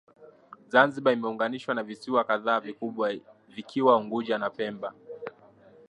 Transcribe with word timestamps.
Zanzibar 0.71 1.13
imeunganishwa 1.13 1.73
na 1.75 1.83
visiwa 1.83 2.23
kadhaa 2.23 2.59
vikubwa 2.59 3.13
vikiwa 3.49 3.97
Unguja 3.97 4.37
na 4.37 4.49
Pemba 4.49 4.93